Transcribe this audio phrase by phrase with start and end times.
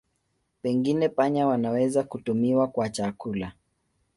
[0.61, 3.51] Pengine panya wanaweza kutumiwa kwa chakula.